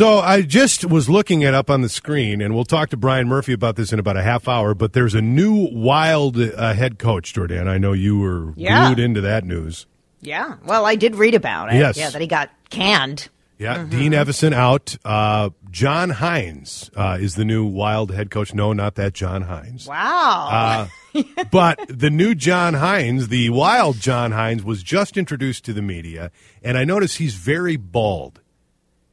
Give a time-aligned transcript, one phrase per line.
[0.00, 3.28] So I just was looking it up on the screen, and we'll talk to Brian
[3.28, 4.72] Murphy about this in about a half hour.
[4.74, 7.68] But there's a new wild uh, head coach, Jordan.
[7.68, 8.86] I know you were Yeah.
[8.86, 9.84] glued into that news.
[10.22, 10.54] Yeah.
[10.64, 11.76] Well, I did read about it.
[11.76, 11.98] Yes.
[11.98, 13.28] Yeah, that he got canned.
[13.58, 13.90] Yeah, Mm-hmm.
[13.90, 14.96] Dean Evason out.
[15.04, 18.54] Uh, John Hynes uh, is the new wild head coach.
[18.54, 19.86] No, not that John Hines.
[19.86, 20.88] Wow.
[21.14, 25.82] Uh, but the new John Hynes, the wild John Hynes, was just introduced to the
[25.82, 26.30] media,
[26.62, 28.40] and I noticed he's very bald.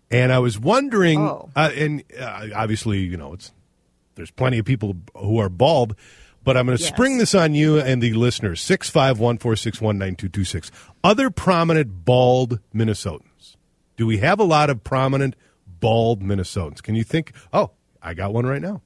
[0.09, 1.49] And I was wondering, Oh.
[1.55, 3.51] uh, and uh, obviously, you know, it's
[4.15, 5.95] there's plenty of people who are bald,
[6.43, 6.91] but I'm going to Yes.
[6.93, 8.61] spring this on you and the listeners.
[8.61, 10.71] Six five one four six one nine two two six.
[11.03, 13.55] Other prominent bald Minnesotans.
[13.97, 15.35] Do we have a lot of prominent
[15.79, 16.81] bald Minnesotans?
[16.81, 17.33] Can you think?
[17.51, 18.81] Oh, I got one right now.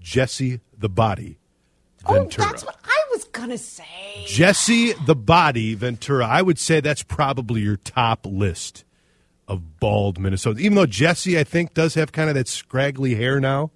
[0.00, 1.38] Jesse the Body
[2.06, 2.46] Ventura.
[2.48, 3.84] Oh, that's what I was going to say.
[4.26, 6.26] Jesse the Body Ventura.
[6.26, 8.84] I would say that's probably your top list
[9.48, 10.60] of bald Minnesota.
[10.60, 13.70] Even though Jesse, I think, does have kind of that scraggly hair now.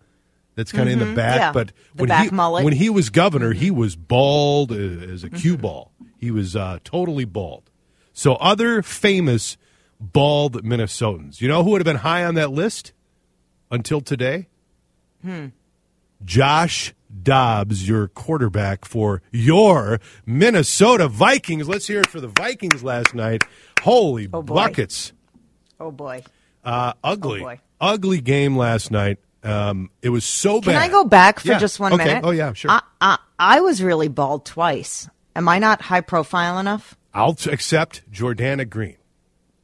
[0.55, 1.41] That's kind of in the back, Mm-hmm.
[1.41, 1.53] yeah.
[1.53, 2.63] but The when back he mullet.
[2.65, 5.37] when he was governor, he was bald uh, as a Mm-hmm.
[5.37, 5.93] cue ball.
[6.19, 7.71] He was uh, totally bald.
[8.13, 9.57] So other famous
[9.99, 11.41] bald Minnesotans.
[11.41, 12.93] You know who would have been high on that list
[13.71, 14.49] until today?
[15.23, 15.47] Hmm.
[16.25, 21.69] Josh Dobbs, your quarterback for your Minnesota Vikings.
[21.69, 23.43] Let's hear it for the Vikings last night.
[23.83, 25.13] Holy Oh, buckets.
[25.83, 26.23] Oh, boy.
[26.65, 27.41] Uh, ugly.
[27.41, 27.61] Oh, boy.
[27.81, 29.19] ugly game last night.
[29.43, 30.73] Um, it was so bad.
[30.75, 30.83] Can.
[30.83, 31.59] I go back for Yeah.
[31.59, 32.05] just one Okay.
[32.05, 32.25] minute?
[32.25, 32.71] Oh, yeah, sure.
[32.71, 35.09] I, I, I was really bald twice.
[35.35, 36.97] Am I not high profile enough?
[37.13, 38.97] I'll t- accept Jordana Green.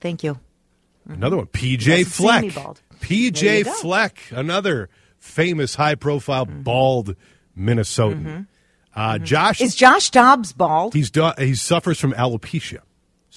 [0.00, 0.41] Thank you.
[1.09, 2.42] Another one, PJ Fleck.
[2.42, 2.82] me bald.
[2.91, 3.66] There PJ.
[3.66, 4.88] Fleck, another
[5.19, 7.15] famous high profile bald
[7.56, 8.47] Minnesotan.
[8.94, 9.65] Uh, Josh, Mm-hmm.
[9.65, 10.92] Is Josh Dobbs bald?
[10.94, 12.81] he's do- he suffers from alopecia.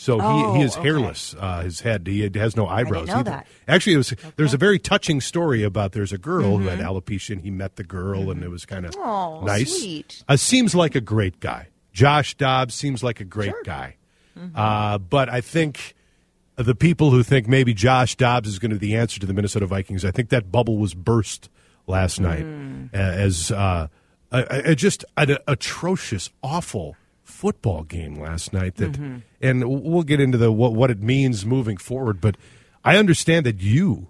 [0.02, 0.82] So he, Oh, he is okay.
[0.84, 1.36] hairless.
[1.40, 3.08] Uh, his head he has no eyebrows.
[3.08, 3.30] know either.
[3.30, 3.48] that.
[3.68, 6.88] Actually, it was there's a very touching story about there's a girl who had Mm-hmm.
[6.90, 9.78] alopecia and he met the girl and it was kind of Oh, nice.
[9.80, 10.24] sweet.
[10.28, 11.68] Uh, seems like a great guy.
[11.94, 13.98] Josh Dobbs seems like a great guy.
[14.38, 14.58] Mm-hmm.
[14.58, 15.94] Uh, but I think
[16.56, 19.34] the people who think maybe Josh Dobbs is going to be the answer to the
[19.34, 21.50] Minnesota Vikings, I think that bubble was burst
[21.86, 22.94] last night Mm.
[22.94, 23.88] as uh,
[24.32, 26.96] a, a, just an atrocious, awful
[27.32, 28.76] football game last night.
[28.76, 29.18] That, Mm-hmm.
[29.42, 32.22] and we'll get into the what, what it means moving forward.
[32.22, 32.36] But
[32.84, 34.08] I understand that you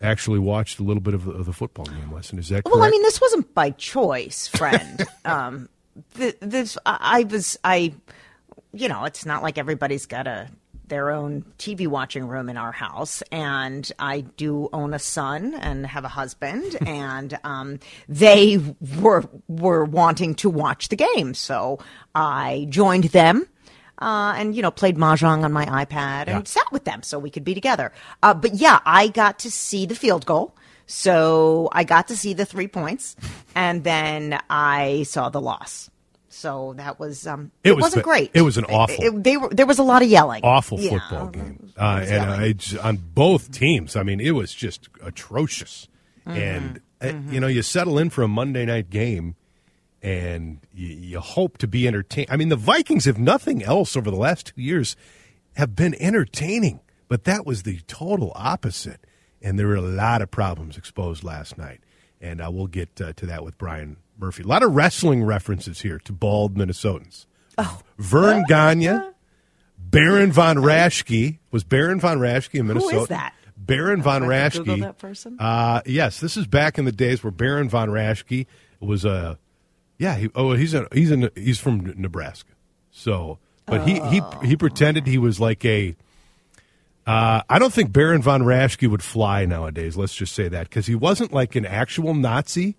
[0.00, 2.38] actually watched a little bit of, the- of the football game lesson.
[2.38, 2.74] Is that correct?
[2.74, 5.04] Well, I mean, this wasn't by choice, friend.
[5.24, 5.68] um,
[6.14, 7.92] this I, I was I,
[8.72, 10.48] you know, it's not like everybody's got a
[10.92, 15.86] their own TV watching room in our house, and I do own a son and
[15.86, 18.58] have a husband, and um, they
[19.00, 21.78] were were wanting to watch the game, so
[22.14, 23.46] I joined them.
[23.98, 26.42] Uh, and you know, played mahjong on my iPad and Yeah.
[26.44, 27.92] sat with them so we could be together.
[28.22, 30.56] Uh, but yeah, I got to see the field goal.
[30.86, 33.16] So I got to see the three points,
[33.54, 35.88] and then I saw the loss.
[36.32, 38.30] So that was um, It it, was not great.
[38.34, 40.42] it was an awful- It- they were there was a lot of yelling.
[40.44, 43.96] awful Yeah, football game, uh, and uh, on both teams.
[43.96, 45.88] I mean, it was just atrocious.
[46.26, 46.38] Mm-hmm.
[46.38, 49.34] And uh, you know, you settle in for a Monday night game,
[50.02, 52.28] and you, you hope to be entertained.
[52.30, 54.96] I mean, the Vikings, if nothing else, over the last two years,
[55.56, 59.00] have been entertaining, but that was the total opposite.
[59.42, 61.80] And there were a lot of problems exposed last night,
[62.20, 64.42] and uh, we'll get uh, to that with Brian Murphy.
[64.42, 67.26] A lot of wrestling references here to bald Minnesotans.
[67.58, 67.80] Oh.
[67.98, 69.00] Vern Gagne.
[69.78, 72.94] Baron von Raschke was Baron von Raschke in Minnesota.
[72.94, 73.34] Who is that?
[73.56, 74.80] Baron von have Google Raschke.
[74.80, 75.36] that person?
[75.38, 78.46] Uh, yes, this is back in the days where Baron von Raschke
[78.80, 79.38] was a
[79.98, 80.16] yeah.
[80.16, 82.52] He, oh, he's a, he's in he's from Nebraska.
[82.90, 85.94] So, but he he he pretended he was like a.
[87.04, 89.96] Uh, I don't think Baron von Raschke would fly nowadays.
[89.96, 92.76] Let's just say that because he wasn't like an actual Nazi,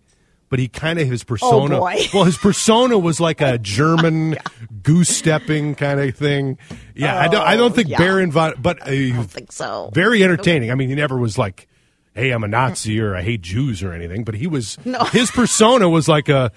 [0.54, 1.80] but he kind of his persona.
[1.80, 1.96] boy.
[2.14, 4.36] Well, his persona was like a German
[4.84, 6.60] goose stepping kind of thing.
[6.94, 7.42] Yeah, I don't.
[7.42, 7.98] I don't think yeah.
[7.98, 9.90] Baron von, but uh, I don't think so.
[9.96, 10.70] very entertaining.
[10.70, 11.68] I mean, he never was like,
[12.14, 14.24] "Hey, I'm a Nazi" or "I hate Jews" or anything.
[14.26, 15.04] But he was No.
[15.06, 16.52] his persona was like a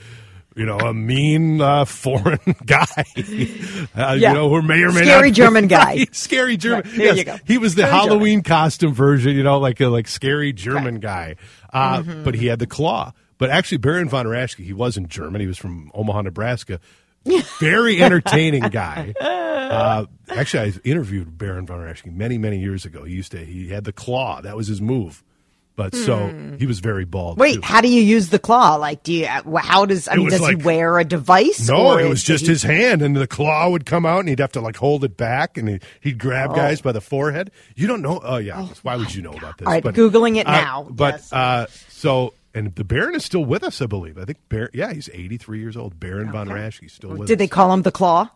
[0.54, 3.24] you know, a mean uh, foreign guy, uh,
[3.96, 4.14] Yeah.
[4.14, 5.84] you know, who may or may Scary not German guy.
[5.96, 6.82] Right, scary German.
[6.84, 7.36] Right, there yes, you go.
[7.46, 11.00] he was the Scary Halloween costume version, you know, like a like scary German Right.
[11.02, 11.36] guy.
[11.72, 12.24] Uh, Mm-hmm.
[12.24, 13.12] But he had the claw.
[13.38, 15.40] But actually, Baron von Raschke, he was in German.
[15.40, 16.80] He was from Omaha, Nebraska.
[17.60, 19.12] Very entertaining guy.
[19.20, 23.04] Uh, actually, I interviewed Baron von Raschke many, many years ago.
[23.04, 24.40] He used to he had the claw.
[24.40, 25.22] That was his move.
[25.74, 26.28] But so
[26.58, 27.34] he was very bald.
[27.34, 27.40] Hmm.
[27.42, 27.60] Wait, too.
[27.62, 28.76] how do you use the claw?
[28.76, 29.26] Like, do you?
[29.26, 30.08] How does?
[30.08, 31.68] I It mean, does like- he wear a device?
[31.68, 34.38] No, it was just he- his hand, and the claw would come out, and he'd
[34.38, 37.50] have to like hold it back, and he, he'd grab guys by the forehead.
[37.74, 38.20] You don't know?
[38.24, 38.62] Oh yeah.
[38.84, 39.66] Why would you know about this?
[39.66, 40.86] All right, Googling it uh, now.
[40.88, 41.32] but Yes.
[41.34, 44.18] uh, so, and the Baron is still with us, I believe.
[44.18, 44.70] I think Baron.
[44.74, 46.00] Yeah, he's eighty three years old.
[46.00, 47.38] Baron von Raschke still with Did us.
[47.38, 48.30] they call him the claw?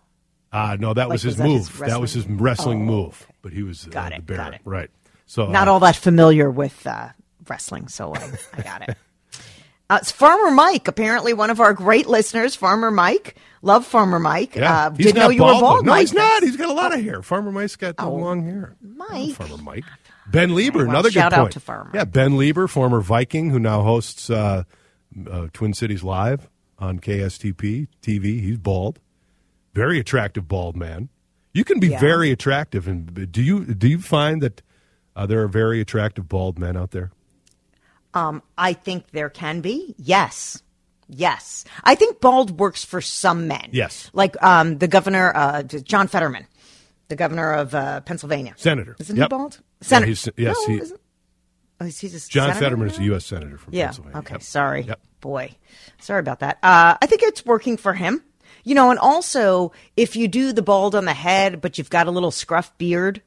[0.53, 1.69] Uh, no, that was his was that move.
[1.69, 3.27] his that was his wrestling- Oh, move.
[3.43, 4.61] But he was uh, Got the it, Baron, got it.
[4.65, 4.91] right?
[5.27, 7.09] So Not uh, all that familiar with uh,
[7.49, 8.97] wrestling, so I, I got it.
[9.89, 12.55] Uh, it's Farmer Mike, apparently one of our great listeners.
[12.55, 14.55] Farmer Mike, love Farmer Mike.
[14.55, 15.61] Yeah, uh, he's didn't know you were bald.
[15.63, 15.85] bald.
[15.85, 16.03] No, Mike.
[16.03, 16.45] he's not.
[16.45, 17.23] He's got a lot of hair.
[17.25, 18.77] Farmer Mike's got the Oh, long hair.
[18.81, 19.35] Mike.
[19.35, 19.83] Farmer Mike.
[20.31, 21.91] Ben Leber, well, another shout good out to Farmer.
[21.95, 24.65] Yeah, Ben Leber, former Viking, who now hosts uh,
[25.31, 26.49] uh, Twin Cities Live
[26.79, 28.41] on KSTP TV.
[28.41, 29.01] He's bald,
[29.75, 31.09] very attractive bald man.
[31.53, 31.99] You can be Yeah.
[32.01, 34.63] very attractive, and do you do you find that
[35.17, 37.11] uh, there are very attractive bald men out there?
[38.15, 39.95] I think there can be.
[39.99, 40.63] Yes.
[41.09, 41.65] Yes.
[41.85, 43.71] I think bald works for some men.
[43.73, 44.11] Yes.
[44.13, 46.47] Like um, the governor, uh, John Fetterman,
[47.09, 48.55] the governor of uh, Pennsylvania.
[48.57, 48.97] Senator.
[49.01, 49.25] Isn't Yep.
[49.25, 49.61] he bald?
[49.83, 50.07] Yeah, Senator.
[50.07, 51.01] he's- yes, No, he- isn't-
[51.81, 53.03] oh, is he John senator Fetterman is a?
[53.05, 53.25] U.S.
[53.27, 53.87] senator from Yeah.
[53.87, 54.19] Pennsylvania.
[54.19, 54.35] Okay.
[54.35, 54.43] Yep.
[54.43, 54.83] Sorry.
[54.83, 55.01] Yep.
[55.21, 55.57] Boy.
[56.01, 56.59] Sorry about that.
[56.63, 58.23] Uh, I think it's working for him.
[58.65, 62.07] You know, and also if you do the bald on the head, but you've got
[62.07, 63.23] a little scruff beard,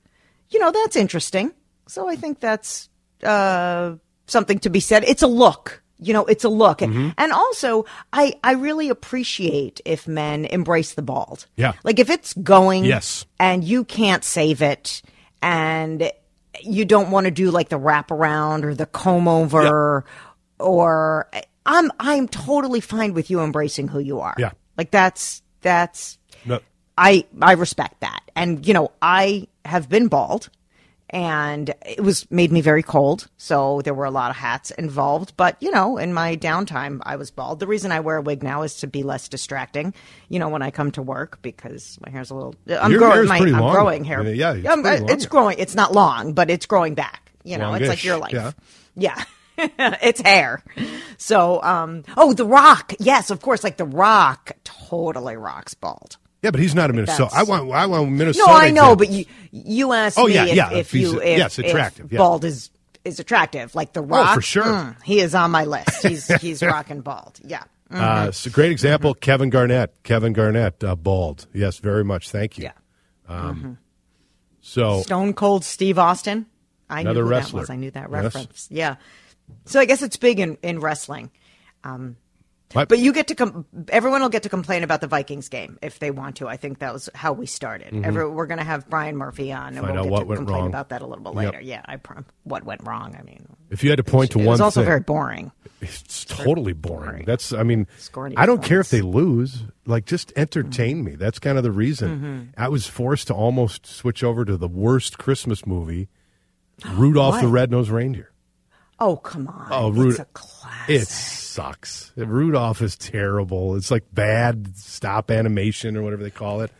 [0.50, 1.52] you know, that's interesting.
[1.88, 2.90] So I think that's
[3.24, 3.96] uh,
[4.28, 5.04] something to be said.
[5.06, 5.82] It's a look.
[6.00, 6.80] You know, it's a look.
[6.80, 7.10] Mm-hmm.
[7.18, 11.48] And also, I, I really appreciate if men embrace the bald.
[11.56, 11.74] Yeah.
[11.84, 13.26] Like if it's going Yes.
[13.40, 15.02] and you can't save it
[15.42, 16.12] and
[16.62, 20.06] you don't want to do like the wraparound or the comb over
[20.60, 21.30] or
[21.66, 24.36] I'm I'm totally fine with you embracing who you are.
[24.38, 24.52] Yeah.
[24.78, 26.60] Like that's that's No,
[26.98, 28.22] I I respect that.
[28.36, 30.50] And you know, I have been bald
[31.14, 35.38] and it was made me very cold, so there were a lot of hats involved,
[35.38, 37.60] but you know, in my downtime I was bald.
[37.60, 39.94] The reason I wear a wig now is to be less distracting,
[40.28, 43.28] you know, when I come to work because my hair's a little I'm Your growing
[43.28, 44.24] my I'm long, growing hair.
[44.24, 45.60] Mean, yeah, it's I'm- long it's growing.
[45.60, 47.32] It's not long, but it's growing back.
[47.44, 48.34] You know, it's like your life.
[48.34, 48.52] yeah.
[48.96, 49.24] Yeah.
[49.58, 50.64] it's hair.
[51.18, 52.94] So, um, oh, The Rock.
[53.00, 53.64] Yes, of course.
[53.64, 56.18] Like The Rock totally rocks bald.
[56.44, 57.34] Yeah, but he's not a Minnesota.
[57.36, 58.46] I want I want Minnesota.
[58.52, 61.20] No, I know, but you you asked Oh, me yeah, if, yeah, if if you
[61.22, 62.18] if, yes, if attractive, yeah.
[62.20, 62.70] bald is
[63.06, 63.74] is attractive.
[63.76, 64.30] Like The Rock.
[64.32, 64.64] Oh, for sure.
[64.64, 66.04] mm, he is on my list.
[66.08, 67.40] He's he's rocking bald.
[67.44, 67.64] Yeah.
[67.92, 69.14] Uh, it's a great example.
[69.14, 69.20] Mm-hmm.
[69.20, 70.04] Kevin Garnett.
[70.04, 71.46] Kevin Garnett, uh, bald.
[71.54, 72.30] Yes, very much.
[72.32, 72.64] Thank you.
[73.28, 73.54] Yeah.
[74.62, 76.46] So Stone Cold Steve Austin.
[76.90, 77.58] I Another knew who wrestler.
[77.58, 77.70] that was.
[77.70, 78.24] I knew that Yes.
[78.24, 78.68] reference.
[78.72, 78.96] Yeah.
[79.66, 81.32] So I guess it's big in, in wrestling.
[81.84, 82.16] Um,
[82.74, 86.00] But you get to com- everyone will get to complain about the Vikings game if
[86.00, 86.48] they want to.
[86.48, 88.04] I think that was how we started.
[88.06, 89.86] Every, we're going to have Brian Murphy on, and Mm-hmm.
[89.86, 90.68] Find we'll out get what to went complain wrong.
[90.70, 91.54] about that a little bit Yep.
[91.54, 91.62] later.
[91.64, 93.16] Yeah, I prom- what went wrong.
[93.18, 95.52] I mean, if you had to point to it one was also thing, very boring.
[95.82, 97.10] it's totally boring.
[97.10, 97.26] boring.
[97.26, 99.64] That's I mean, Scoring I don't care if they lose.
[99.86, 101.06] Like just entertain Mm-hmm.
[101.06, 101.16] me.
[101.16, 102.54] That's kind of the reason.
[102.58, 106.08] I was forced to almost switch over to the worst Christmas movie,
[106.94, 108.32] Rudolph the Red-Nosed Reindeer.
[109.00, 109.68] Oh come on!
[109.72, 110.28] Oh, Rudolph!
[110.88, 111.88] it's Rud- a classic.
[111.88, 112.12] It sucks.
[112.16, 113.76] Rudolph is terrible.
[113.76, 116.72] It's like bad stop animation or whatever they call it.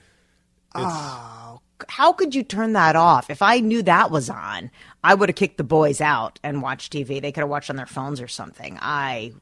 [0.76, 3.30] Oh, how could you turn that off?
[3.30, 4.72] If I knew that was on,
[5.04, 7.22] I would have kicked the boys out and watched TV.
[7.22, 8.78] They could have watched on their phones or something.
[8.82, 9.34] I,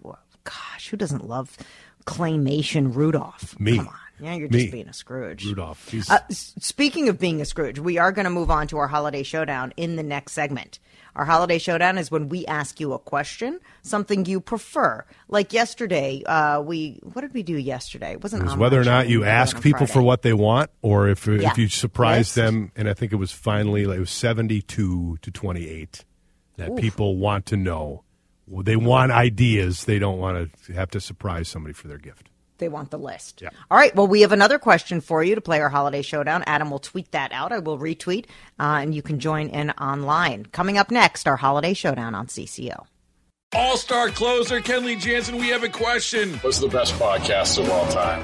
[0.43, 1.57] gosh, who doesn't love
[2.05, 3.59] claymation Rudolph?
[3.59, 3.77] Me.
[3.77, 3.95] Come on.
[4.21, 4.59] Yeah, you're Me.
[4.61, 5.45] just being a Scrooge.
[5.45, 5.93] Rudolph.
[6.09, 9.23] Uh, speaking of being a Scrooge, we are going to move on to our holiday
[9.23, 10.79] showdown in the next segment.
[11.15, 15.03] Our holiday showdown is when we ask you a question, something you prefer.
[15.27, 18.13] Like yesterday, uh, we what did we do yesterday?
[18.13, 21.09] It wasn't It was whether or not you ask people for what they want, or
[21.09, 21.51] if Yeah.
[21.51, 22.35] if you surprise Yes.
[22.35, 22.71] them.
[22.77, 26.05] And I think it was finally like, it was seventy two to twenty eight
[26.55, 28.03] that people want to know.
[28.47, 29.83] They want ideas.
[29.85, 32.29] They don't want to have to surprise somebody for their gift.
[32.62, 33.41] They want the list.
[33.41, 33.50] Yeah.
[33.70, 33.94] All right.
[33.96, 36.44] Well, we have another question for you to play our holiday showdown.
[36.46, 37.51] Adam will tweet that out.
[37.51, 38.25] I will retweet,
[38.60, 40.46] uh, and you can join in online.
[40.46, 42.86] Coming up next, our holiday showdown on CCO.
[43.53, 46.36] All star closer Kenley Jansen, we have a question.
[46.36, 48.24] What's the best podcast of all time?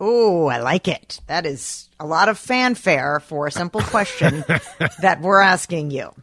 [0.00, 1.20] Oh, I like it.
[1.26, 4.44] That is a lot of fanfare for a simple question
[5.00, 6.14] that we're asking you.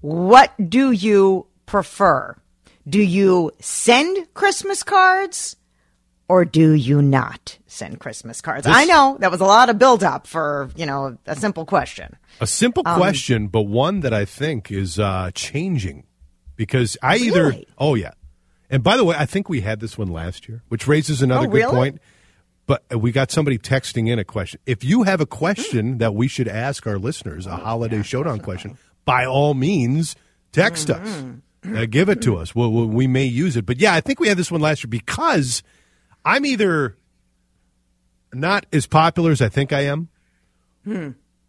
[0.00, 2.36] What do you prefer?
[2.88, 5.56] Do you send Christmas cards
[6.28, 8.64] or do you not send Christmas cards?
[8.66, 12.16] This- I know that was a lot of buildup for, you know, a simple question.
[12.40, 16.04] A simple Um, question, but one that I think is uh, changing
[16.54, 18.12] because I either oh yeah,
[18.70, 21.46] and by the way, I think we had this one last year, which raises another
[21.46, 21.74] Oh, good really?
[21.74, 22.00] point.
[22.68, 24.60] But we got somebody texting in a question.
[24.66, 28.78] If you have a question that we should ask our listeners, a holiday showdown question,
[29.06, 30.14] by all means,
[30.52, 31.24] text us.
[31.66, 32.54] Uh, give it to us.
[32.54, 33.66] Well, we we may use it.
[33.66, 35.62] But yeah, I think we had this one last year because
[36.24, 36.96] I'm either
[38.32, 40.08] not as popular as I think I am,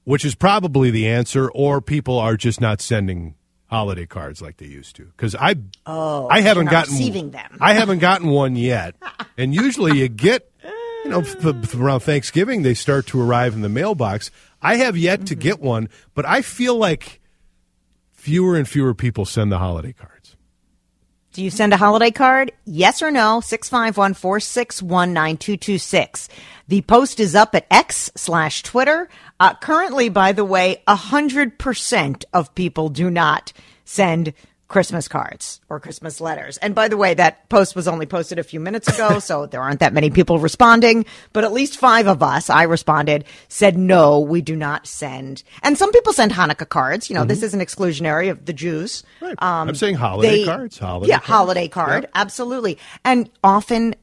[0.06, 3.36] which is probably the answer, or people are just not sending
[3.68, 5.04] holiday cards like they used to.
[5.06, 7.58] Because I, oh, I haven't gotten receiving them.
[7.62, 8.96] I haven't gotten one yet,
[9.38, 10.49] and usually you get,
[11.04, 14.32] you know, f- around Thanksgiving they start to arrive in the mailbox.
[14.62, 17.22] I have yet to get one, but I feel like
[18.12, 20.36] fewer and fewer people send the holiday cards.
[21.32, 22.52] Do you send a holiday card?
[22.66, 23.40] Yes or no?
[23.40, 26.28] 651 461 9226.
[26.68, 29.08] The post is up at X slash Twitter.
[29.40, 33.54] Uh, currently, by the way, 100% of people do not
[33.86, 34.34] send
[34.70, 36.58] Christmas cards or Christmas letters.
[36.58, 39.62] And by the way, that post was only posted a few minutes ago, so there
[39.62, 41.06] aren't that many people responding.
[41.34, 45.44] But at least five of us, I responded, said no, we do not send.
[45.64, 47.10] And some people send Hanukkah cards.
[47.10, 47.46] You know, this mm-hmm.
[47.46, 49.04] isn't exclusionary of the Jews.
[49.20, 49.42] Right.
[49.42, 51.28] Um, I'm saying holiday cards, holiday yeah, cards.
[51.28, 52.12] holiday card, Yep.
[52.14, 52.78] absolutely.
[53.04, 53.96] And often,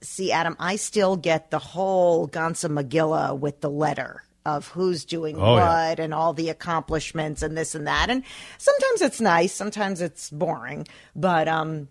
[0.00, 5.36] see, Adam, I still get the whole Gansa Megillah with the letter of who's doing
[5.36, 6.04] Oh, what yeah.
[6.04, 8.08] and all the accomplishments and this and that.
[8.10, 8.22] And
[8.58, 11.88] sometimes it's nice, sometimes it's boring, but um,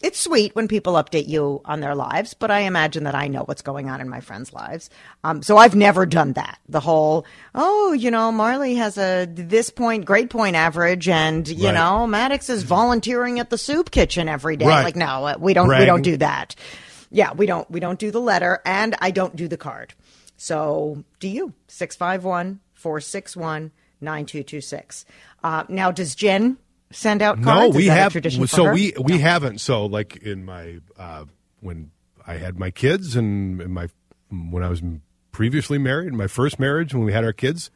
[0.00, 2.32] it's sweet when people update you on their lives.
[2.32, 4.88] But I imagine that I know what's going on in my friends' lives.
[5.24, 6.58] Um, so I've never done that.
[6.68, 11.66] The whole, oh, you know, Marley has a this point, grade point average, and you
[11.66, 11.74] Right.
[11.74, 14.66] know, Maddox is volunteering at the soup kitchen every day.
[14.66, 14.84] Right.
[14.84, 15.68] Like, no, we don't.
[15.68, 16.54] We don't do that.
[17.10, 17.68] Yeah, we don't.
[17.70, 19.94] We don't do the letter, and I don't do the card.
[20.38, 21.52] So, do you?
[21.66, 25.04] 651 461 9226.
[25.42, 26.56] Uh, Now, does Jen
[26.90, 27.74] send out cards?
[27.74, 28.16] No, we have.
[28.46, 29.58] So we we haven't.
[29.58, 31.24] So like in my uh,
[31.60, 31.90] when
[32.26, 33.88] I had my kids and in my
[34.30, 34.80] when I was
[35.32, 37.70] previously married, in my first marriage when we had our kids,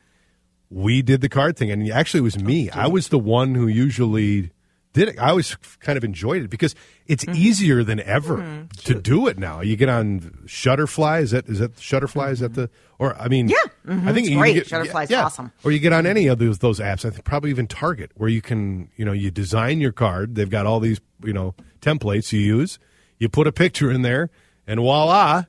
[0.70, 2.70] we did the card thing, and actually it was me.
[2.70, 4.52] I was the one who usually
[4.92, 5.18] did it.
[5.18, 6.74] I always kind of enjoyed it because
[7.06, 7.36] it's Mm-hmm.
[7.42, 9.60] easier than ever to do it now.
[9.60, 11.22] You get on Shutterfly.
[11.22, 12.30] Is that is that Shutterfly?
[12.32, 13.90] Is that the or I mean, Mm-hmm.
[13.90, 13.94] Yeah.
[13.96, 14.08] Mhm.
[14.08, 14.54] I think It's you great.
[14.54, 15.24] Get, Shutterfly's yeah.
[15.24, 15.50] awesome.
[15.64, 17.04] Or you get on any of those those apps.
[17.04, 20.34] I think probably even Target, where you can you know you design your card.
[20.36, 22.78] They've got all these you know templates you use.
[23.18, 24.30] You put a picture in there,
[24.66, 25.44] and voila,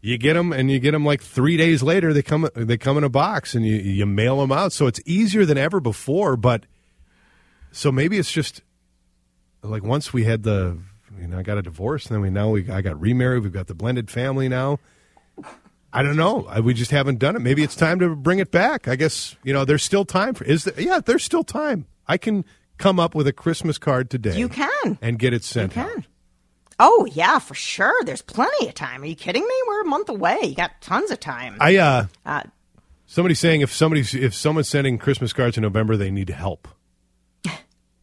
[0.00, 2.12] you get them, and you get them like three days later.
[2.12, 4.72] They come they come in a box, and you you mail them out.
[4.72, 6.36] So it's easier than ever before.
[6.36, 6.64] But
[7.72, 8.62] so maybe it's just
[9.62, 10.78] like once we had the
[11.20, 13.42] you know I got a divorce, and then we now we I got remarried.
[13.42, 14.78] We've got the blended family now.
[15.92, 16.46] I don't know.
[16.46, 17.38] I, we just haven't done it.
[17.40, 18.88] Maybe it's time to bring it back.
[18.88, 20.44] I guess you know there's still time for.
[20.44, 21.86] Is there, yeah, there's still time.
[22.06, 22.44] I can
[22.76, 24.36] come up with a Christmas card today.
[24.36, 24.98] You can.
[25.00, 25.88] and get it sent You out.
[25.94, 26.04] can.
[26.80, 28.04] Oh, yeah, for sure.
[28.04, 29.02] There's plenty of time.
[29.02, 29.54] Are you kidding me?
[29.66, 30.38] We're a month away.
[30.44, 31.56] You got tons of time.
[31.58, 32.44] I uh, Uh,
[33.06, 36.68] somebody's saying if somebody's if someone's sending Christmas cards in November, they need help.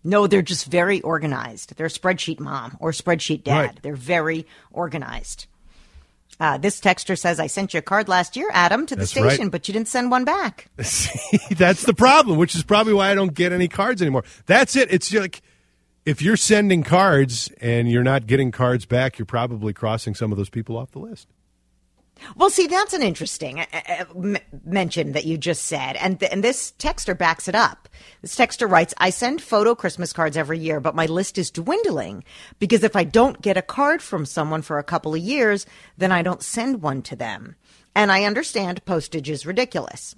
[0.06, 1.76] No, they're just very organized.
[1.76, 3.60] They're spreadsheet mom or spreadsheet dad.
[3.60, 3.82] Right.
[3.82, 5.48] They're very organized.
[6.40, 9.12] Uh, this texter says, I sent you a card last year, Adam, to the That's
[9.12, 9.52] station, right.
[9.52, 10.68] but you didn't send one back.
[10.82, 14.26] See, that's the problem, which is probably why I don't get any cards anymore.
[14.46, 14.94] That's it.
[14.94, 15.42] It's like
[16.06, 20.38] if you're sending cards and you're not getting cards back, you're probably crossing some of
[20.38, 21.28] those people off the list.
[22.36, 25.96] Well, see, that's an interesting uh, uh, m- mention that you just said.
[25.98, 27.90] And, th- and this texter backs it up.
[28.22, 32.24] This texter writes, I send photo Christmas cards every year, but my list is dwindling
[32.60, 35.66] because if I don't get a card from someone for a couple of years,
[35.98, 37.56] then I don't send one to them.
[37.96, 40.16] And I understand postage is ridiculous.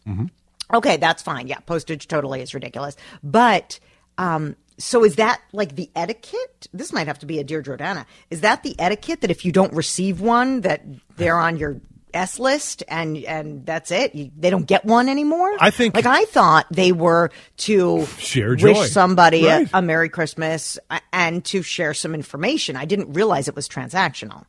[0.74, 1.48] Okay, that's fine.
[1.48, 2.96] Yeah, postage totally is ridiculous.
[3.24, 3.80] But
[4.18, 6.67] um, so is that like the etiquette?
[6.74, 8.05] This might have to be a Dear Jordana.
[8.29, 10.81] Is that the etiquette that if you don't receive one, that
[11.15, 11.79] they're on your
[12.13, 14.15] S list and and that's it?
[14.15, 15.51] You, they don't get one anymore.
[15.60, 18.74] I think- like I thought they were to Share joy.
[18.74, 19.72] wish somebody Right.
[19.74, 20.77] a, a Merry Christmas
[21.12, 22.75] and to share some information.
[22.75, 24.46] I didn't realize it was transactional.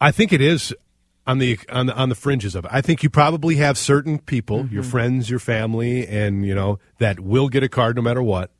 [0.00, 0.74] I think it is
[1.26, 2.70] on the on the on the fringes of it.
[2.72, 4.74] I think you probably have certain people, Mm-hmm.
[4.74, 8.50] your friends, your family, and you know that will get a card no matter what.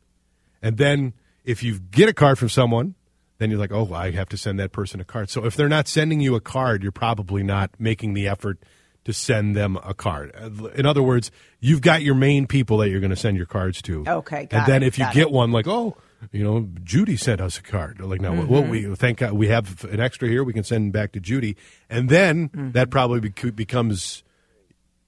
[0.63, 1.13] And then
[1.45, 2.95] if you get a card from someone,
[3.39, 5.29] then you're like, oh, I have to send that person a card.
[5.31, 8.59] So if they're not sending you a card, you're probably not making the effort
[9.05, 10.35] to send them a card.
[10.75, 13.81] In other words, you've got your main people that you're going to send your cards
[13.83, 14.05] to.
[14.07, 15.31] Okay, and then it, if you get it.
[15.31, 15.97] one, like, oh,
[16.33, 18.01] you know, Judy sent us a card.
[18.01, 18.71] Like, no, well, Mm-hmm.
[18.71, 20.43] we thank God we have an extra here.
[20.43, 21.57] We can send back to Judy,
[21.89, 22.71] and then Mm-hmm.
[22.73, 24.25] that probably becomes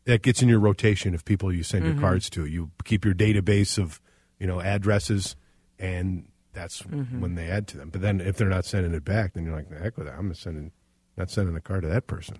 [0.04, 1.94] that gets in your rotation of people you send Mm-hmm.
[1.94, 2.44] your cards to.
[2.44, 4.00] You keep your database of
[4.38, 5.36] you know addresses,
[5.78, 7.20] and that's Mm-hmm.
[7.20, 7.90] when they add to them.
[7.90, 10.16] But then if they're not sending it back, then you're like, the heck with that.
[10.18, 10.72] I'm not sending
[11.16, 12.38] not sending a card to that person.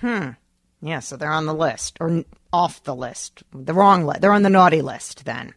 [0.00, 0.30] Hmm.
[0.80, 3.42] Yeah, so they're on the list or off the list.
[3.52, 4.20] The wrong list.
[4.20, 5.54] They're on the naughty list then.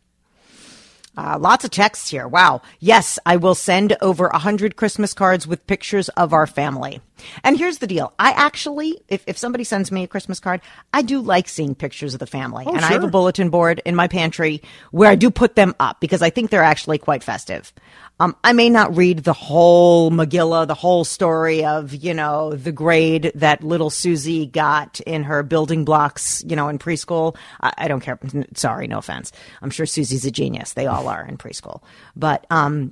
[1.18, 2.28] Uh, lots of texts here.
[2.28, 2.62] Wow.
[2.80, 7.02] Yes, I will send over a hundred Christmas cards with pictures of our family.
[7.44, 8.14] And here's the deal.
[8.20, 10.62] I actually, if, if somebody sends me a Christmas card,
[10.94, 12.66] I do like seeing pictures of the family.
[12.68, 14.62] Oh, and I have a bulletin board in my pantry
[14.92, 17.74] where I do put them up because I think they're actually quite festive.
[18.20, 22.72] Um, I may not read the whole Megillah, the whole story of, you know, the
[22.72, 27.36] grade that little Susie got in her building blocks, you know, in preschool.
[27.62, 28.20] I, I don't care.
[28.54, 29.32] Sorry, no offense.
[29.64, 30.74] I'm sure Susie's a genius.
[30.74, 31.82] They all are in preschool.
[32.16, 32.92] But, um,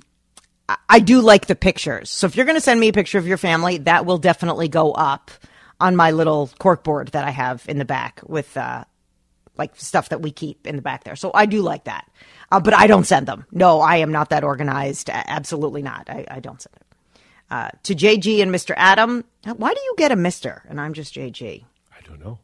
[0.88, 2.10] I- do like the pictures.
[2.10, 4.68] So if you're going to send me a picture of your family, that will definitely
[4.68, 5.30] go up
[5.80, 8.84] on my little corkboard that I have in the back with, uh,
[9.56, 11.16] like stuff that we keep in the back there.
[11.16, 12.10] So I do like that.
[12.52, 13.46] Uh, but I don't send them.
[13.52, 15.08] No, I am not that organized.
[15.10, 16.08] Absolutely not.
[16.10, 17.20] I, I don't send it.
[17.50, 18.74] Uh, to JG and Mr.
[18.76, 19.24] Adam,
[19.56, 20.60] why do you get a Mr.
[20.68, 21.64] and I'm just JG?
[21.92, 22.38] I don't know.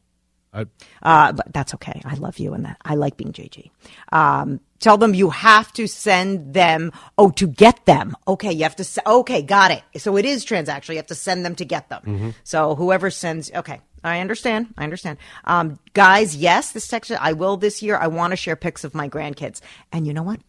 [0.52, 0.66] I,
[1.02, 2.00] Uh, but that's okay.
[2.04, 2.78] I love you and that.
[2.85, 3.71] I like being JG.
[4.11, 6.92] Um, tell them you have to send them.
[7.18, 8.16] Oh, to get them.
[8.26, 9.02] Okay, you have to.
[9.06, 9.83] Okay, got it.
[10.00, 10.90] So it is transactional.
[10.90, 12.35] You have to send them to get them.
[12.45, 13.50] So whoever sends.
[13.52, 14.75] Okay, I understand.
[14.76, 15.18] I understand.
[15.45, 17.11] Um, guys, yes, this text.
[17.12, 17.97] I will this year.
[17.97, 19.61] I want to share pics of my grandkids.
[19.92, 20.40] And you know what?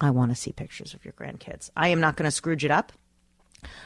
[0.00, 1.70] I want to see pictures of your grandkids.
[1.76, 2.92] I am not going to scrooge it up.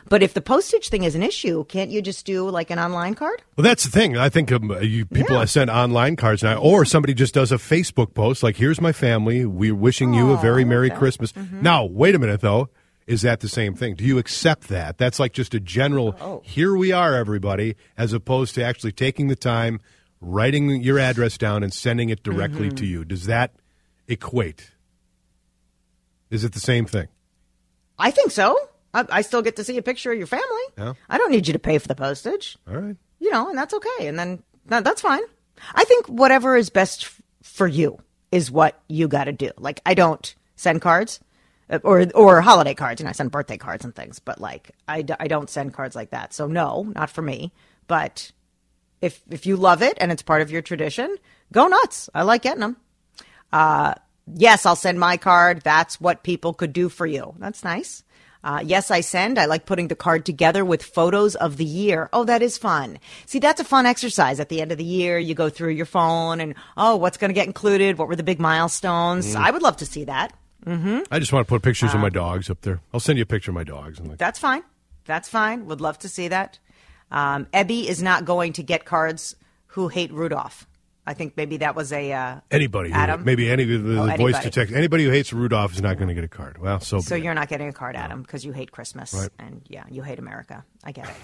[0.08, 3.14] But if the postage thing is an issue, can't you just do like an online
[3.14, 3.42] card?
[3.56, 4.16] Well, that's the thing.
[4.16, 5.44] I think um, you people Yeah.
[5.46, 9.44] send online cards now, or somebody just does a Facebook post like, "Here's my family.
[9.44, 11.62] We're wishing you a very merry Christmas." Mm-hmm.
[11.62, 12.68] Now, wait a minute though.
[13.06, 13.94] Is that the same thing?
[13.94, 14.98] Do you accept that?
[14.98, 16.16] That's like just a general.
[16.20, 16.42] Oh.
[16.44, 19.80] Here we are, everybody, as opposed to actually taking the time,
[20.20, 22.76] writing your address down, and sending it directly Mm-hmm.
[22.76, 23.04] to you.
[23.04, 23.52] Does that
[24.08, 24.72] equate?
[26.30, 27.06] Is it the same thing?
[27.98, 28.58] I think so.
[28.96, 30.62] I, I still get to see a picture of your family.
[30.78, 30.94] Yeah.
[31.08, 32.96] I don't need you to pay for the postage, All right.
[33.18, 34.06] you know, and that's okay.
[34.08, 35.22] And then that, that's fine.
[35.74, 37.98] I think whatever is best f- for you
[38.32, 39.50] is what you got to do.
[39.58, 41.20] Like I don't send cards
[41.70, 44.18] uh, or or holiday cards, and I send birthday cards and things.
[44.18, 46.32] But like I, d- I don't send cards like that.
[46.34, 47.52] So no, not for me.
[47.86, 48.32] But
[49.00, 51.16] if if you love it and it's part of your tradition,
[51.52, 52.10] go nuts.
[52.14, 52.76] I like getting them.
[53.52, 53.94] Uh,
[54.34, 55.62] yes, I'll send my card.
[55.62, 57.34] That's what people could do for you.
[57.38, 58.02] That's nice.
[58.46, 59.40] Uh, yes, I send.
[59.40, 62.08] I like putting the card together with photos of the year.
[62.12, 62.98] Oh, that is fun.
[63.26, 64.38] See, that's a fun exercise.
[64.38, 67.30] At the end of the year, you go through your phone and, oh, what's going
[67.30, 67.98] to get included?
[67.98, 69.34] What were the big milestones?
[69.34, 70.32] I would love to see that.
[70.64, 72.80] I just want to put pictures Uh, of my dogs up there.
[72.94, 73.98] I'll send you a picture of my dogs.
[74.00, 74.62] Like, That's fine.
[75.06, 75.66] That's fine.
[75.66, 76.60] Would love to see that.
[77.10, 79.34] Um, Ebby is not going to get cards
[79.74, 80.68] who hate Rudolph.
[81.06, 82.12] I think maybe that was a.
[82.12, 83.24] Uh, Anybody, who- Adam?
[83.24, 84.74] maybe any the, the Oh, voice to text.
[84.74, 86.58] Anybody who hates Rudolph is not going to get a card.
[86.58, 89.30] Well, so So you're not getting a card, Adam, because you hate Christmas, Right.
[89.38, 90.64] and yeah, you hate America.
[90.82, 91.14] I get it.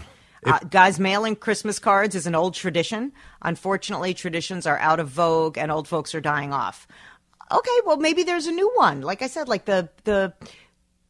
[0.47, 3.13] uh, guys, mailing Christmas cards is an old tradition.
[3.43, 6.87] Unfortunately, traditions are out of vogue, and old folks are dying off.
[7.51, 9.03] Okay, well, maybe there's a new one.
[9.03, 10.33] Like I said, like the the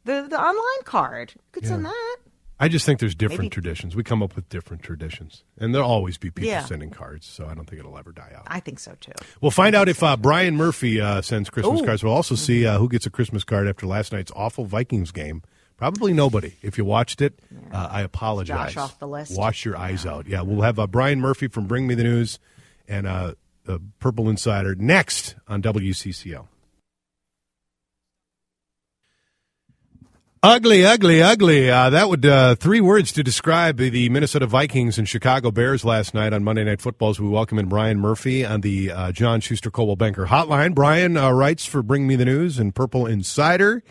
[0.05, 1.33] the, the online card.
[1.37, 2.17] You could send that.
[2.63, 3.97] I just think there's different Maybe- traditions.
[3.97, 6.65] We come up with different traditions, and there'll always be people Yeah.
[6.65, 7.27] sending cards.
[7.27, 8.45] So I don't think it'll ever die out.
[8.47, 9.13] I think so too.
[9.41, 11.85] We'll find out if uh, Brian Murphy uh, sends Christmas Ooh.
[11.85, 12.05] cards.
[12.05, 15.43] We'll also see uh, who gets a Christmas card after last night's awful Vikings game.
[15.77, 16.55] Probably nobody.
[16.63, 17.41] If you watched it,
[17.73, 18.75] uh, I apologize.
[18.75, 19.37] Josh off the list.
[19.37, 20.29] Wash your eyes out.
[20.29, 22.39] Yeah, we'll have uh, Brian Murphy from Bring Me the News
[22.87, 26.47] and uh, the Purple Insider next on WCCO.
[30.45, 31.71] Ugly, ugly, ugly.
[31.71, 36.15] Uh, that would uh, three words to describe the Minnesota Vikings and Chicago Bears last
[36.15, 37.11] night on Monday Night Football.
[37.11, 40.75] As we welcome in Brian Murphy on the uh, John Schuster Coldwell Banker Hotline.
[40.75, 43.85] Brian uh, writes for Bring Me the News and Purple Insider,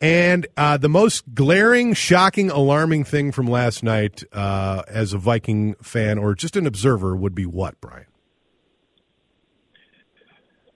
[0.00, 5.74] And uh, the most glaring, shocking, alarming thing from last night, uh, as a Viking
[5.74, 8.06] fan or just an observer, would be what, Brian?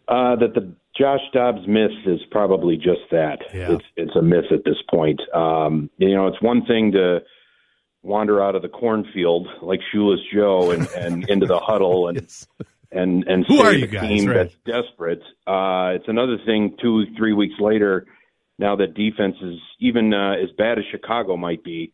[0.07, 3.41] That the Josh Dobbs miss is probably just that.
[3.53, 3.73] Yeah.
[3.73, 5.21] It's it's a miss at this point.
[5.35, 7.23] Um, you know, it's one thing to
[8.03, 12.47] wander out of the cornfield like Shoeless Joe and, and into the huddle and Yes.
[12.93, 14.35] and and Who are you guys, team right.
[14.37, 15.23] that's desperate.
[15.45, 18.07] Uh, it's another thing two three weeks later.
[18.61, 21.93] Now that defense is even uh, as bad as Chicago might be,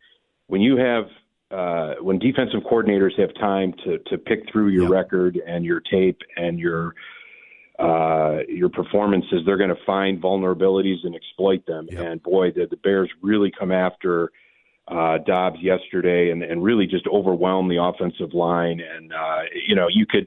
[0.49, 1.05] when you have
[1.51, 4.91] uh, when defensive coordinators have time to to pick through your Yep.
[4.93, 6.95] record and your tape and your
[7.79, 11.87] uh, your performances, they're going to find vulnerabilities and exploit them.
[11.91, 12.01] Yep.
[12.05, 14.33] And boy, did the Bears really come after
[14.89, 18.81] uh, Dobbs yesterday and, and really just overwhelm the offensive line.
[18.81, 20.27] And uh, you know, you could,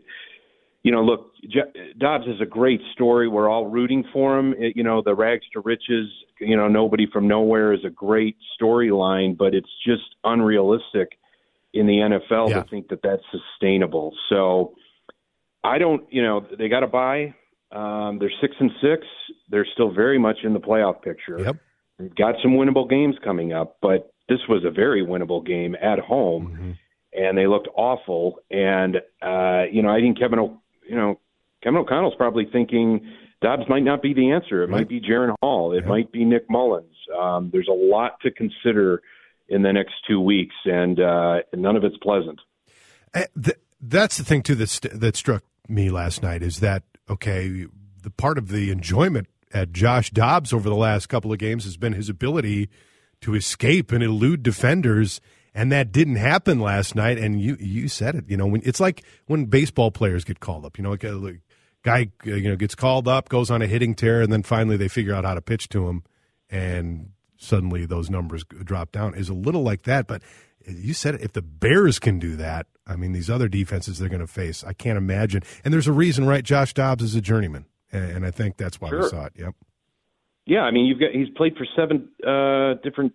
[0.84, 3.28] you know, look, J- Dobbs is a great story.
[3.28, 4.54] We're all rooting for him.
[4.58, 6.08] It, you know, the rags to riches.
[6.40, 11.18] You know, nobody from nowhere is a great storyline, but it's just unrealistic
[11.74, 12.64] in the NFL Yeah.
[12.64, 14.14] to think that that's sustainable.
[14.30, 14.76] So.
[15.64, 17.36] I don't, you know, they got to buy.
[17.72, 19.06] Um, they're six and six.
[19.50, 21.40] They're still very much in the playoff picture.
[21.40, 21.56] Yep.
[22.00, 26.00] They've got some winnable games coming up, but this was a very winnable game at
[26.00, 26.72] home, Mm-hmm.
[27.14, 28.40] and they looked awful.
[28.50, 31.20] And uh, you know, I think Kevin, o- you know,
[31.64, 33.08] Kevin O'Connell's probably thinking
[33.42, 34.64] Dobbs might not be the answer.
[34.64, 34.80] It Right.
[34.80, 35.74] might be Jaren Hall.
[35.74, 35.90] It Yeah.
[35.90, 36.96] might be Nick Mullens.
[37.20, 39.02] Um, there's a lot to consider
[39.50, 42.40] in the next two weeks, and uh, none of it's pleasant.
[43.14, 46.84] Uh, th- that's the thing too that st- that struck me last night is that
[47.12, 47.66] okay
[48.02, 51.78] the part of the enjoyment at Josh Dobbs over the last couple of games has
[51.78, 52.70] been his ability
[53.22, 55.22] to escape and elude defenders
[55.54, 58.80] and that didn't happen last night and you you said it you know when it's
[58.80, 61.42] like when baseball players get called up you know like a like,
[61.84, 64.78] guy uh, you know gets called up goes on a hitting tear and then finally
[64.78, 66.04] they figure out how to pitch to him
[66.50, 69.16] and suddenly those numbers drop down.
[69.16, 70.22] Is a little like that but
[70.68, 74.10] you said it, if the Bears can do that, I mean, these other defenses they're
[74.10, 75.44] going to face, I can't imagine.
[75.64, 76.44] And there's a reason, right?
[76.44, 79.34] Josh Dobbs is a journeyman, and, I think that's why we saw it.
[79.38, 79.56] Yep.
[80.46, 83.14] Yeah, I mean, you've got he's played for seven uh, different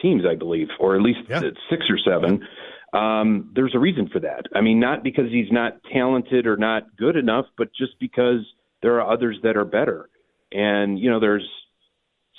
[0.00, 1.40] teams, I believe, or at least Yeah.
[1.68, 2.46] six or seven.
[2.92, 4.46] Um, there's a reason for that.
[4.54, 8.40] I mean, not because he's not talented or not good enough, but just because
[8.82, 10.08] there are others that are better.
[10.52, 11.48] And you know, there's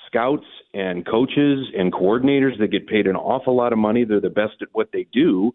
[0.08, 4.06] scouts and coaches and coordinators that get paid an awful lot of money.
[4.06, 5.54] They're the best at what they do,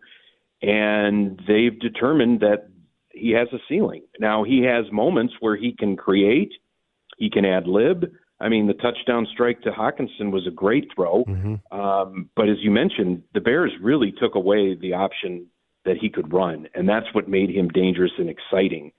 [0.63, 2.69] and they've determined that
[3.11, 4.03] he has a ceiling.
[4.21, 6.53] Now he has moments where he can create,
[7.17, 8.13] he can ad lib.
[8.41, 11.25] I mean, the touchdown strike to Hockenson was a great throw,
[11.73, 15.47] um, but as you mentioned, the Bears really took away the option
[15.85, 18.93] that he could run, and that's what made him dangerous and exciting,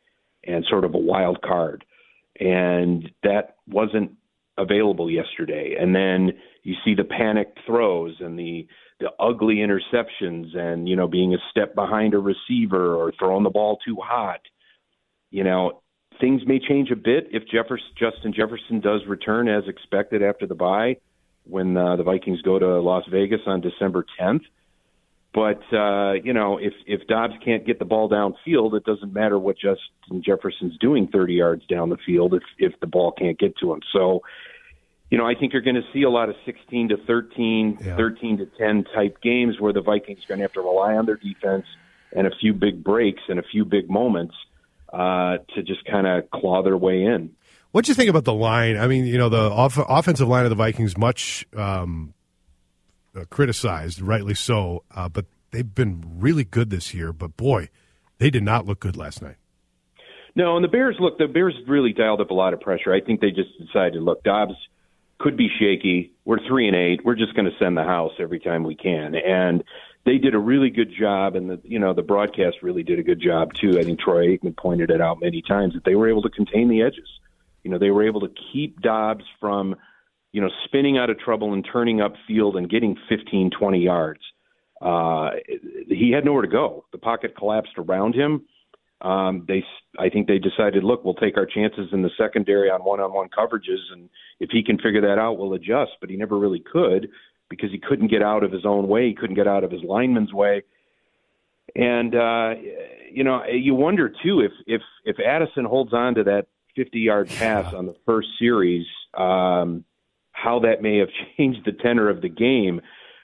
[0.44, 1.86] and sort of a wild card.
[2.42, 4.12] And that wasn't
[4.60, 5.76] available yesterday.
[5.80, 8.68] And then you see the panicked throws and the
[9.00, 13.50] the ugly interceptions, and you know being a step behind a receiver or throwing the
[13.50, 14.42] ball too hot.
[15.32, 15.82] You know,
[16.20, 20.56] things may change a bit if Jeffers, Justin Jefferson does return as expected after the
[20.56, 20.98] bye
[21.46, 24.42] when uh, the Vikings go to Las Vegas on December 10th.
[25.34, 29.38] But uh, you know, if if Dobbs can't get the ball downfield, it doesn't matter
[29.38, 33.56] what Justin Jefferson's doing 30 yards down the field if if the ball can't get
[33.58, 33.82] to him.
[33.94, 34.22] So,
[35.12, 37.96] you know, I think you're going to see a lot of 16 to 13, Yeah.
[37.96, 41.06] 13 to 10 type games where the Vikings are going to have to rely on
[41.06, 41.66] their defense
[42.12, 44.34] and a few big breaks and a few big moments
[44.92, 47.30] uh, to just kind of claw their way in.
[47.72, 48.78] What do you think about the line?
[48.78, 52.16] I mean, you know, the off- offensive line of the Vikings much um,
[53.26, 57.14] criticized, rightly so, uh, but they've been really good this year.
[57.14, 57.70] But boy,
[58.18, 59.38] they did not look good last night.
[60.36, 61.18] No, and the Bears look.
[61.18, 62.94] The Bears really dialed up a lot of pressure.
[62.94, 64.56] I think they just decided, look, Dobbs
[65.18, 66.14] could be shaky.
[66.24, 67.04] We're three and eight.
[67.04, 69.64] We're just going to send the house every time we can, and
[70.06, 71.36] they did a really good job.
[71.36, 73.80] And the you know the broadcast really did a good job too.
[73.80, 76.70] I think Troy Aikman pointed it out many times that they were able to contain
[76.70, 77.10] the edges.
[77.64, 79.76] You know, they were able to keep Dobbs from
[80.32, 84.22] you know spinning out of trouble and turning upfield and getting 15, 20 yards.
[84.82, 85.32] Uh,
[85.88, 86.86] he had nowhere to go.
[86.92, 88.46] The pocket collapsed around him
[89.02, 89.64] um, they
[89.98, 93.80] I think they decided, look, we'll take our chances in the secondary on one-on-one coverages,
[93.92, 95.92] and if he can figure that out, we'll adjust.
[96.02, 97.10] But he never really could
[97.50, 99.08] because he couldn't get out of his own way.
[99.08, 100.64] He couldn't get out of his lineman's way.
[101.76, 102.56] And uh,
[103.10, 107.74] you know, you wonder too if if if Addison holds on to that 50-yard pass
[107.74, 109.86] on the first series, um,
[110.42, 112.82] how that may have changed the tenor of the game.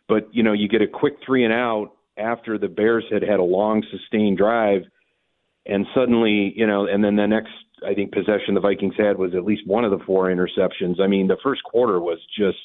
[0.08, 3.40] But you know, you get a quick three and out after the Bears had had
[3.40, 4.84] a long sustained drive
[5.66, 7.54] and suddenly, you know, and then the next,
[7.86, 11.00] I think, possession the Vikings had was at least one of the four interceptions.
[11.02, 12.58] I mean, the first quarter was just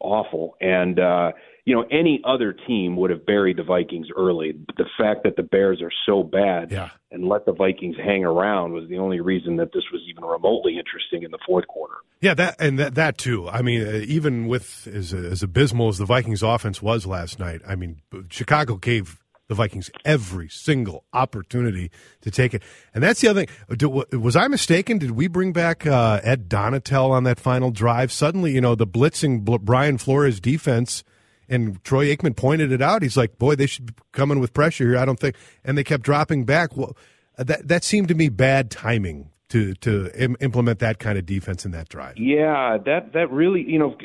[0.00, 0.56] awful.
[0.60, 1.32] And uh,
[1.68, 4.52] you know, any other team would have buried the Vikings early.
[4.78, 6.88] The fact that the Bears are so bad Yeah.
[7.10, 10.78] and let the Vikings hang around was the only reason that this was even remotely
[10.78, 11.96] interesting in the fourth quarter.
[12.22, 13.48] Yeah, that and that that too.
[13.50, 17.60] I mean, uh, even with as as abysmal as the Vikings offense was last night,
[17.68, 18.00] I mean,
[18.30, 21.90] Chicago gave the Vikings every single opportunity
[22.22, 22.62] to take it.
[22.94, 23.76] And that's the other thing.
[23.76, 24.96] Do- Was I mistaken?
[24.98, 28.10] Did we bring back uh, Ed Donatell on that final drive?
[28.10, 31.04] Suddenly, you know, the blitzing Brian Flores defense.
[31.48, 33.02] And Troy Aikman pointed it out.
[33.02, 35.84] He's like, "Boy, they should be coming with pressure here." I don't think, and they
[35.84, 36.76] kept dropping back.
[36.76, 36.96] Well,
[37.38, 41.64] that that seemed to me bad timing to to Im- implement that kind of defense
[41.64, 42.18] in that drive.
[42.18, 43.96] Yeah, that that really, you know,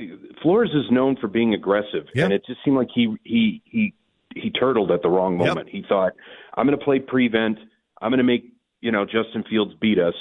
[0.42, 2.26] Flores is known for being aggressive, Yeah.
[2.26, 3.94] and it just seemed like he he he
[4.36, 5.48] he turtled at the wrong Yep.
[5.48, 5.70] moment.
[5.70, 6.14] He thought,
[6.56, 7.60] "I'm going to play prevent.
[8.02, 8.46] I'm going to make
[8.82, 10.16] you know Justin Fields beat us."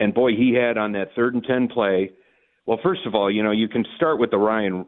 [0.00, 2.10] And boy, he had on that third and ten play.
[2.66, 4.86] Well, first of all, you know, you can start with the Ryan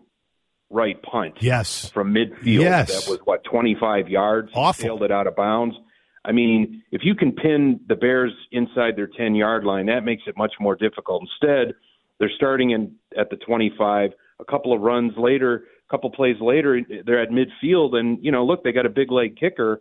[0.71, 1.89] Wright punt Yes.
[1.91, 2.61] from midfield.
[2.61, 3.05] Yes.
[3.05, 4.51] That was what 25 yards.
[4.53, 4.83] He Awful.
[4.83, 5.77] Sailed it out of bounds.
[6.25, 10.25] I mean, if you can pin the Bears inside their 10 yard line, that makes
[10.27, 11.23] it much more difficult.
[11.23, 11.75] Instead,
[12.19, 14.11] they're starting in at the 25.
[14.41, 18.45] A couple of runs later, a couple plays later, they're at midfield, and you know,
[18.45, 19.81] look, they got a big leg kicker,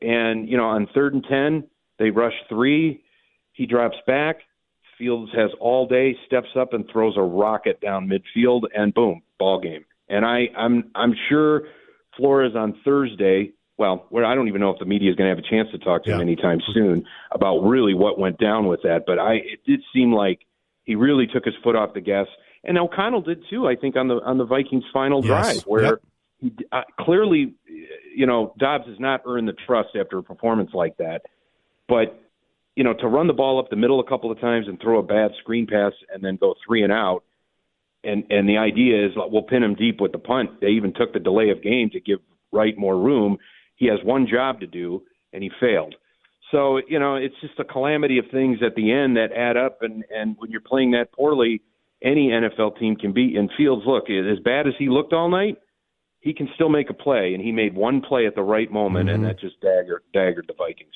[0.00, 1.64] and you know, on third and 10,
[1.98, 3.02] they rush three.
[3.52, 4.36] He drops back.
[4.96, 9.58] Fields has all day, steps up and throws a rocket down midfield, and boom, ball
[9.60, 9.84] game.
[10.10, 11.62] And I, I'm, I'm sure
[12.16, 13.52] Flores on Thursday.
[13.78, 15.68] Well, where I don't even know if the media is going to have a chance
[15.72, 19.04] to talk to him anytime soon about really what went down with that.
[19.06, 20.40] But I, it did seem like
[20.84, 22.26] he really took his foot off the gas,
[22.62, 23.66] and O'Connell did too.
[23.66, 25.28] I think on the on the Vikings' final Yes.
[25.28, 26.02] drive, where Yep.
[26.40, 27.54] he, uh, clearly,
[28.14, 31.22] you know, Dobbs has not earned the trust after a performance like that.
[31.88, 32.20] But
[32.76, 34.98] you know, to run the ball up the middle a couple of times and throw
[34.98, 37.24] a bad screen pass and then go three and out,
[38.04, 40.60] and and the idea is like, we'll pin him deep with the punt.
[40.60, 42.18] They even took the delay of game to give
[42.52, 43.38] Wright more room.
[43.76, 45.94] He has one job to do, and he failed.
[46.50, 49.78] So you know, it's just a calamity of things at the end that add up,
[49.82, 51.62] and and when you're playing that poorly,
[52.02, 53.36] any NFL team can beat.
[53.36, 55.58] And Fields, look, as bad as he looked all night,
[56.20, 59.08] he can still make a play, and he made one play at the right moment,
[59.08, 60.94] and that just dagger daggered the Vikings.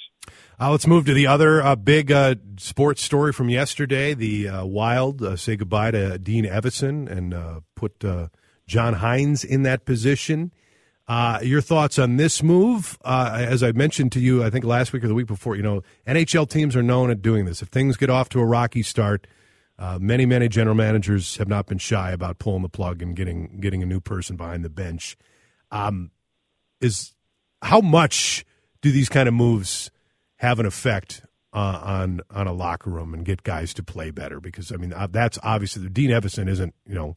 [0.60, 4.14] Uh, let's move to the other uh, big uh, sports story from yesterday.
[4.14, 8.28] The uh, Wild uh, say goodbye to Dean Evason and uh, put uh,
[8.66, 10.52] John Hynes in that position.
[11.06, 12.98] Uh, your thoughts on this move?
[13.04, 15.62] Uh, as I mentioned to you, I think last week or the week before, you
[15.62, 17.60] know, NHL teams are known at doing this.
[17.60, 19.26] If things get off to a rocky start,
[19.78, 23.58] uh, many, many general managers have not been shy about pulling the plug and getting
[23.60, 25.16] getting a new person behind the bench.
[25.70, 26.10] Um,
[26.80, 27.14] is
[27.62, 28.44] how much
[28.82, 29.90] do these kind of moves
[30.37, 34.38] have an effect uh, on on a locker room and get guys to play better?
[34.38, 37.16] Because I mean, uh, that's obviously Dean Evason isn't you know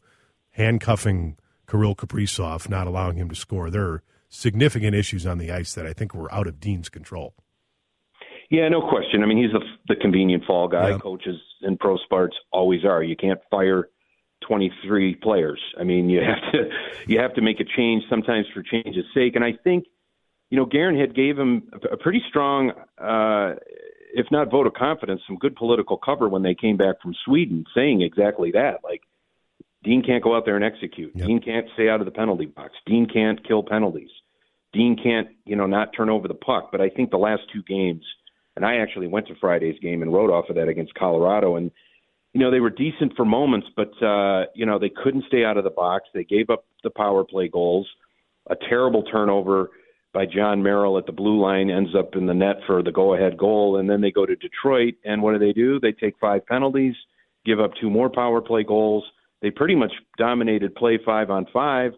[0.51, 1.37] handcuffing
[1.69, 3.69] Kirill Kaprizov, not allowing him to score.
[3.69, 7.35] There are significant issues on the ice that I think were out of Dean's control.
[8.49, 9.23] Yeah, no question.
[9.23, 10.91] I mean, he's the, the convenient fall guy.
[10.91, 10.97] Yeah.
[10.97, 13.03] Coaches in pro sports always are.
[13.03, 13.89] You can't fire
[14.47, 15.59] 23 players.
[15.79, 16.69] I mean, you have to
[17.07, 19.35] you have to make a change sometimes for change's sake.
[19.35, 19.85] And I think,
[20.49, 23.55] you know, Guerin had gave him a, pretty strong, uh,
[24.13, 27.65] if not vote of confidence, some good political cover when they came back from Sweden,
[27.75, 28.79] saying exactly that.
[28.83, 29.01] Like,
[29.83, 31.11] Dean can't go out there and execute.
[31.15, 31.27] Yep.
[31.27, 32.73] Dean can't stay out of the penalty box.
[32.85, 34.09] Dean can't kill penalties.
[34.73, 36.69] Dean can't, you know, not turn over the puck.
[36.71, 38.03] But I think the last two games,
[38.57, 41.69] and I actually went to Friday's game and wrote off of that against Colorado, and
[42.33, 45.57] you know they were decent for moments, but uh, you know they couldn't stay out
[45.57, 46.05] of the box.
[46.11, 47.87] They gave up the power play goals.
[48.49, 49.69] A terrible turnover
[50.11, 53.37] by Jon Merrill at the blue line ends up in the net for the go-ahead
[53.37, 55.79] goal, and then they go to Detroit, and what do they do?
[55.79, 56.95] They take five penalties,
[57.45, 59.03] give up two more power play goals.
[59.43, 61.91] They pretty much dominated play five on five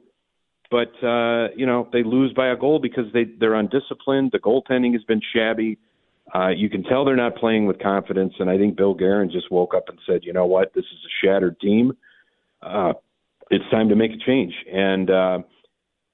[0.72, 4.32] but uh, you know they lose by a goal because they they're undisciplined.
[4.32, 5.80] The goaltending has been shabby.
[6.34, 9.52] Uh, you can tell they're not playing with confidence, and I think Bill Guerin just
[9.52, 10.74] woke up and said, "You know what?
[10.74, 11.94] This is a shattered team.
[12.62, 12.94] Uh,
[13.50, 15.40] it's time to make a change." And uh,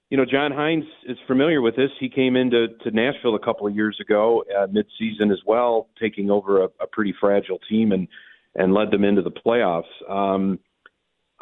[0.10, 1.90] you know, John Hynes is familiar with this.
[2.00, 6.30] He came into to Nashville a couple of years ago, uh, mid-season as well, taking
[6.30, 8.08] over a, a pretty fragile team and
[8.56, 9.84] and led them into the playoffs.
[10.10, 10.60] Um,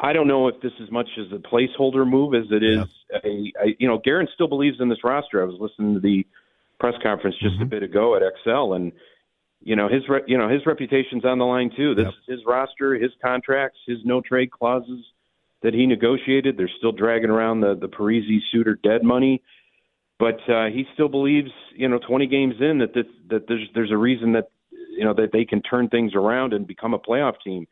[0.00, 2.84] I don't know if this is much as a placeholder move as it is
[3.22, 5.40] a, a you know, Guerin still believes in this roster.
[5.40, 6.26] I was listening to the
[6.78, 8.92] press conference just a bit ago at Xcel and
[9.64, 11.94] you know, his re- you know, his reputation's on the line too.
[11.94, 12.14] This Yep.
[12.14, 15.04] is his roster, his contracts, his no trade clauses
[15.62, 16.58] that he negotiated.
[16.58, 19.42] They're still dragging around the the Parise Suter dead money.
[20.18, 23.90] But uh, he still believes, you know, 20 games in that this, that there's there's
[23.90, 27.34] a reason that you know that they can turn things around and become a playoff
[27.42, 27.66] team.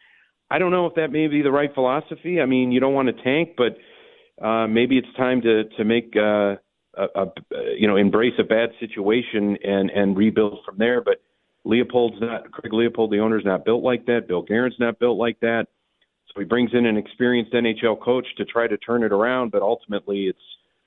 [0.50, 2.40] I don't know if that may be the right philosophy.
[2.40, 3.76] I mean, you don't want to tank, but
[4.44, 6.56] uh, maybe it's time to to make uh,
[6.94, 7.26] a, a
[7.78, 11.00] you know embrace a bad situation and and rebuild from there.
[11.00, 11.22] But
[11.66, 14.28] Leipold's not Craig Leipold, the owner's not built like that.
[14.28, 15.66] Bill Guerin's not built like that.
[16.28, 19.52] So he brings in an experienced NHL coach to try to turn it around.
[19.52, 20.38] But ultimately, it's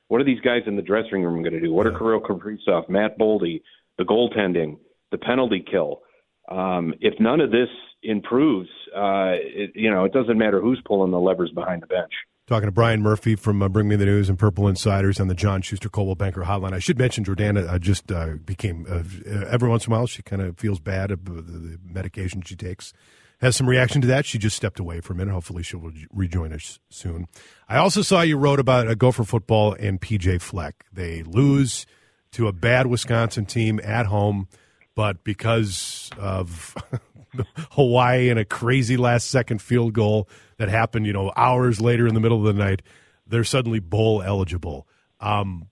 [0.07, 1.73] what are these guys in the dressing room going to do?
[1.73, 3.61] What are Kirill Kaprizov, Matt Boldy,
[3.97, 4.77] the goaltending,
[5.11, 6.01] the penalty kill?
[6.49, 7.69] Um, if none of this
[8.03, 12.11] improves, uh, it, you know, it doesn't matter who's pulling the levers behind the bench.
[12.47, 15.33] Talking to Brian Murphy from uh, Bring Me the News and Purple Insiders on the
[15.33, 16.73] John Schuster Coldwell Banker Hotline.
[16.73, 19.01] I should mention Jordana uh, just uh, became uh,
[19.49, 22.93] every once in a while she kind of feels bad about the, medication she takes.
[23.41, 24.27] Has some reaction to that.
[24.27, 25.31] She just stepped away for a minute.
[25.31, 27.27] Hopefully, she'll rejoin us soon.
[27.67, 30.85] I also saw you wrote about a uh, Gopher football and PJ Fleck.
[30.93, 31.87] They lose
[32.33, 34.47] to a bad Wisconsin team at home,
[34.93, 36.75] but because of
[37.71, 42.13] Hawaii and a crazy last second field goal that happened, you know, hours later in
[42.13, 42.81] the middle of the night,
[43.27, 44.87] they're suddenly bowl eligible.
[45.19, 45.67] Um,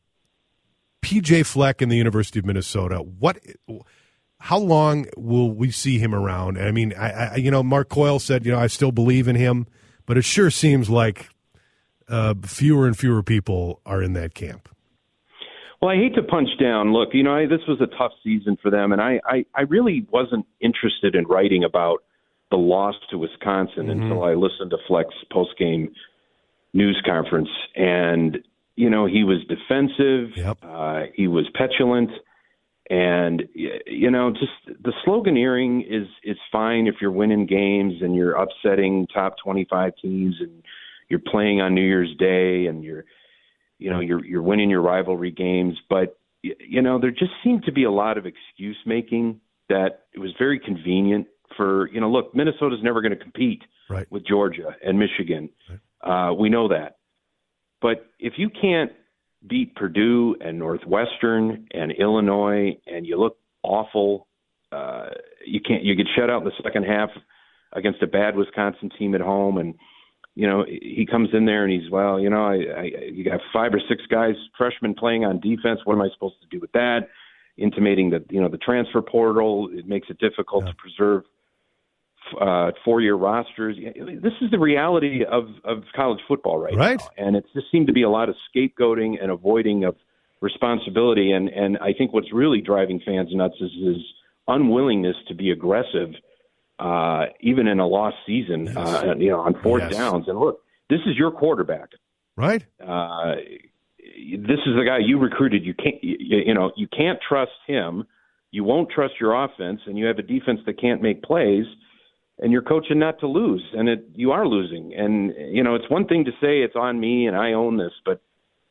[1.01, 2.97] PJ Fleck in the University of Minnesota.
[2.97, 3.39] What?
[4.39, 6.57] How long will we see him around?
[6.57, 9.35] I mean, I, I you know, Mark Coyle said, you know, I still believe in
[9.35, 9.67] him,
[10.05, 11.29] but it sure seems like
[12.07, 14.72] uh, fewer and fewer people are in that camp.
[15.83, 16.93] Well, I hate to punch down.
[16.93, 19.63] Look, you know, I, this was a tough season for them, and I, I, I
[19.63, 22.05] really wasn't interested in writing about
[22.51, 24.03] the loss to Wisconsin mm-hmm.
[24.03, 25.91] until I listened to Fleck's post game
[26.73, 28.37] news conference, and
[28.77, 30.37] you know, he was defensive.
[30.37, 30.59] Yep.
[30.63, 32.11] Uh, he was petulant,
[32.89, 38.35] and you know, just the sloganeering is is fine if you're winning games and you're
[38.35, 40.63] upsetting top 25 teams and
[41.09, 43.03] you're playing on New Year's Day and you're
[43.79, 47.71] you know you're you're winning your rivalry games, but you know there just seemed to
[47.71, 52.35] be a lot of excuse making that it was very convenient for you know look
[52.35, 54.09] Minnesota's never going to compete right.
[54.11, 55.49] with Georgia and Michigan,
[56.03, 56.29] right.
[56.29, 56.97] uh, we know that,
[57.81, 58.91] but if you can't
[59.47, 64.27] beat Purdue and Northwestern and Illinois and you look awful,
[64.71, 65.09] uh,
[65.45, 67.09] you can't you get shut out in the second half
[67.73, 69.75] against a bad Wisconsin team at home and
[70.35, 73.39] you know, he comes in there and he's well, you know, I, I you got
[73.51, 75.81] five or six guys, freshmen playing on defense.
[75.83, 77.01] What am I supposed to do with that?
[77.57, 80.71] Intimating that you know the transfer portal it makes it difficult yeah.
[80.71, 81.23] to preserve
[82.41, 83.77] uh, four-year rosters.
[83.77, 86.99] This is the reality of of college football right, right.
[86.99, 89.95] now, and it just seemed to be a lot of scapegoating and avoiding of
[90.41, 91.31] responsibility.
[91.31, 93.97] And and I think what's really driving fans nuts is his
[94.47, 96.09] unwillingness to be aggressive
[96.79, 98.77] uh, even in a lost season, yes.
[98.77, 99.93] uh, you know, on fourth yes.
[99.93, 100.27] downs.
[100.27, 101.89] And look, this is your quarterback,
[102.35, 102.63] right?
[102.81, 103.35] Uh,
[103.99, 105.63] this is the guy you recruited.
[105.63, 108.05] You can't, you, you know, you can't trust him.
[108.51, 111.65] You won't trust your offense, and you have a defense that can't make plays.
[112.39, 114.93] And you're coaching not to lose, and it, you are losing.
[114.95, 117.93] And you know, it's one thing to say it's on me and I own this,
[118.03, 118.21] but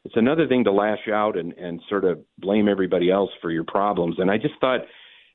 [0.04, 3.64] it's another thing to lash out and, and sort of blame everybody else for your
[3.64, 4.16] problems.
[4.18, 4.80] And I just thought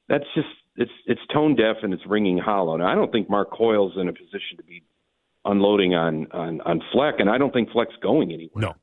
[0.10, 2.77] that's just it's it's tone deaf and it's ringing hollow.
[2.77, 4.83] Now I don't think Mark Coyle's in a position to be
[5.43, 8.61] unloading on on, on Fleck, and I don't think Fleck's going anywhere.
[8.61, 8.75] No.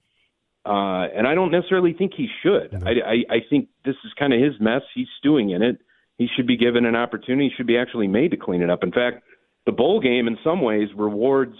[0.67, 2.73] Uh, and I don't necessarily think he should.
[2.73, 2.87] No.
[2.87, 4.81] I, I, I think this is kind of his mess.
[4.95, 5.79] He's stewing in it.
[6.17, 7.49] He should be given an opportunity.
[7.51, 8.83] He should be actually made to clean it up.
[8.83, 9.25] In fact,
[9.67, 11.57] the bowl game, in some ways, rewards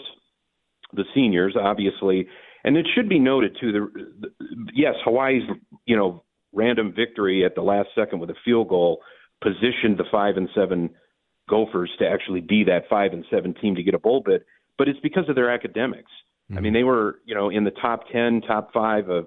[0.95, 2.29] the seniors, obviously.
[2.65, 3.73] And it should be noted too.
[3.73, 4.29] The, the
[4.75, 5.43] yes, Hawaii's
[5.85, 9.01] you know random victory at the last second with a field goal
[9.45, 10.91] positioned the five and seven
[11.49, 14.43] Gophers to actually be that five and seven team to get a bowl bid,
[14.79, 16.11] but it's because of their academics.
[16.51, 16.59] Mm-hmm.
[16.59, 19.27] I mean, they were you know in the top ten, top five of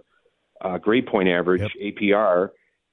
[0.60, 1.95] uh, grade point average yep.
[1.95, 2.49] APR.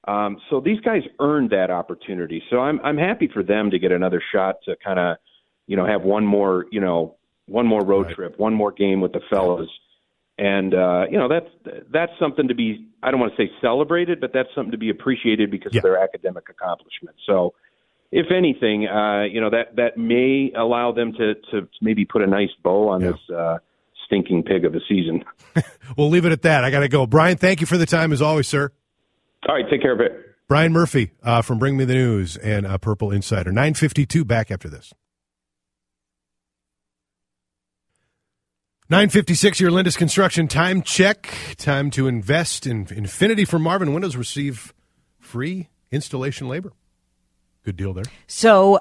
[0.07, 2.43] Um, so these guys earned that opportunity.
[2.49, 5.17] So I'm I'm happy for them to get another shot to kind of
[5.65, 8.15] you know have one more you know one more road right.
[8.15, 9.69] trip, one more game with the fellas.
[10.37, 14.19] And uh, you know that's that's something to be I don't want to say celebrated,
[14.19, 15.79] but that's something to be appreciated because yeah.
[15.79, 17.19] of their academic accomplishments.
[17.25, 17.53] So,
[18.11, 22.27] if anything, uh, you know that that may allow them to to maybe put a
[22.27, 23.11] nice bow on yeah.
[23.11, 23.57] this uh,
[24.05, 25.23] stinking pig of a season.
[25.97, 26.65] we'll leave it at that.
[26.65, 27.07] I got to go.
[27.07, 28.71] Brian, thank you for the time as always, sir.
[29.47, 30.35] All right, take care of it.
[30.49, 33.53] Brian Murphy uh, from Bring Me the News and uh, Purple Insider.
[33.53, 34.25] Nine fifty two.
[34.25, 34.93] Back after this.
[38.87, 41.33] 956 your Lindus Construction time check.
[41.57, 44.15] Time to invest in Infinity for Marvin Windows.
[44.15, 44.75] Receive
[45.17, 46.71] free installation labor.
[47.63, 48.03] Good deal there.
[48.27, 48.79] So uh,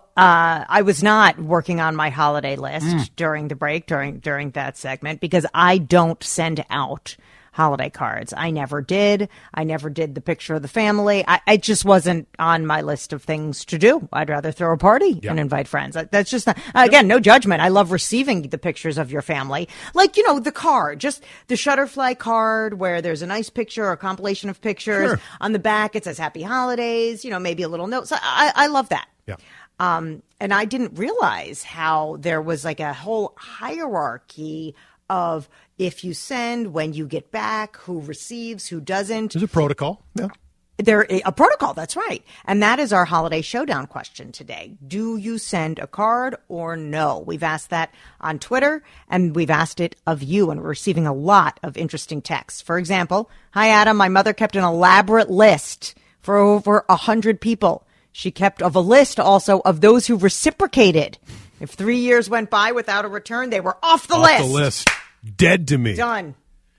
[0.68, 3.08] I was not working on my holiday list mm.
[3.16, 7.16] during the break during during that segment because I don't send out
[7.54, 8.34] holiday cards.
[8.36, 9.28] I never did.
[9.54, 11.24] I never did the picture of the family.
[11.26, 14.08] I, it just wasn't on my list of things to do.
[14.12, 15.30] I'd rather throw a party Yeah.
[15.30, 15.96] and invite friends.
[16.10, 17.62] That's just not, again, no judgment.
[17.62, 19.68] I love receiving the pictures of your family.
[19.94, 23.92] Like, you know, the card, just the Shutterfly card where there's a nice picture or
[23.92, 25.10] a compilation of pictures.
[25.10, 25.20] Sure.
[25.40, 28.08] On the back, it says happy holidays, you know, maybe a little note.
[28.08, 29.06] So I, I love that.
[29.28, 29.36] Yeah.
[29.78, 34.74] Um, and I didn't realize how there was like a whole hierarchy
[35.10, 35.48] of
[35.78, 39.32] if you send, when you get back, who receives, who doesn't.
[39.32, 40.04] There's a protocol.
[40.14, 40.28] Yeah.
[40.76, 42.24] There a protocol, that's right.
[42.44, 44.76] And that is our holiday showdown question today.
[44.84, 47.22] Do you send a card or no?
[47.24, 51.12] We've asked that on Twitter and we've asked it of you and we're receiving a
[51.12, 52.60] lot of interesting texts.
[52.60, 57.86] For example, hi Adam, my mother kept an elaborate list for over a hundred people.
[58.10, 61.18] She kept of a list also of those who reciprocated.
[61.60, 64.38] If three years went by without a return, they were off the Off list.
[64.40, 64.90] the list.
[65.36, 65.94] Dead to me.
[65.94, 66.34] Done.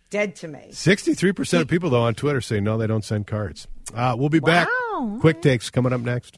[0.10, 0.68] Dead to me.
[0.72, 3.68] 63% of people, though, on Twitter say no, they don't send cards.
[3.94, 4.68] Uh, we'll be back.
[4.68, 5.18] Wow.
[5.20, 6.38] Quick takes coming up next.